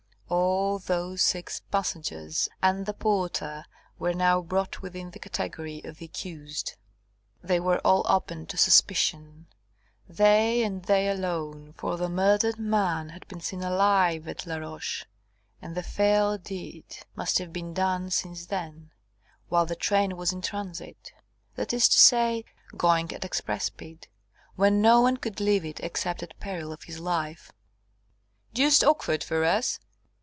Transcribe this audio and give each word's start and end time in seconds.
All 0.33 0.79
those 0.79 1.21
six 1.21 1.59
passengers 1.71 2.47
and 2.63 2.85
the 2.85 2.93
porter 2.93 3.65
were 3.99 4.13
now 4.13 4.39
brought 4.41 4.81
within 4.81 5.11
the 5.11 5.19
category 5.19 5.81
of 5.83 5.97
the 5.97 6.05
accused. 6.05 6.77
They 7.43 7.59
were 7.59 7.79
all 7.79 8.05
open 8.09 8.45
to 8.47 8.55
suspicion; 8.57 9.47
they, 10.07 10.63
and 10.63 10.83
they 10.85 11.09
alone, 11.09 11.73
for 11.73 11.97
the 11.97 12.07
murdered 12.07 12.57
man 12.57 13.09
had 13.09 13.27
been 13.27 13.41
seen 13.41 13.61
alive 13.61 14.25
at 14.29 14.45
Laroche, 14.45 15.03
and 15.61 15.75
the 15.75 15.83
fell 15.83 16.37
deed 16.37 16.85
must 17.13 17.37
have 17.37 17.51
been 17.51 17.73
done 17.73 18.09
since 18.09 18.45
then, 18.45 18.91
while 19.49 19.65
the 19.65 19.75
train 19.75 20.15
was 20.15 20.31
in 20.31 20.41
transit, 20.41 21.11
that 21.55 21.73
is 21.73 21.89
to 21.89 21.99
say, 21.99 22.45
going 22.77 23.13
at 23.13 23.25
express 23.25 23.65
speed, 23.65 24.07
when 24.55 24.81
no 24.81 25.01
one 25.01 25.17
could 25.17 25.41
leave 25.41 25.65
it 25.65 25.81
except 25.81 26.23
at 26.23 26.39
peril 26.39 26.71
of 26.71 26.83
his 26.83 26.99
life. 26.99 27.51
"Deuced 28.53 28.81
awkward 28.85 29.25
for 29.25 29.43
us!" 29.43 29.77